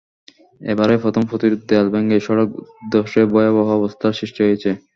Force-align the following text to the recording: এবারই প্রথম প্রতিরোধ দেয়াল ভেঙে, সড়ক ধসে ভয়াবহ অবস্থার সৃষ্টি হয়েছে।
এবারই 0.61 0.99
প্রথম 1.03 1.23
প্রতিরোধ 1.29 1.61
দেয়াল 1.69 1.87
ভেঙে, 1.93 2.17
সড়ক 2.27 2.49
ধসে 2.91 3.21
ভয়াবহ 3.31 3.67
অবস্থার 3.79 4.17
সৃষ্টি 4.19 4.41
হয়েছে। 4.45 4.69